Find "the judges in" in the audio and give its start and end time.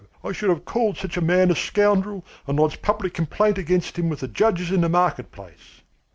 4.21-4.81